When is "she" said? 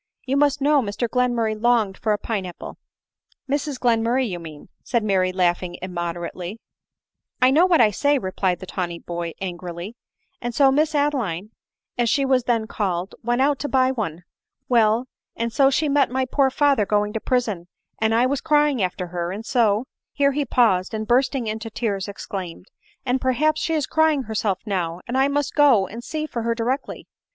12.09-12.25, 15.69-15.87, 23.61-23.75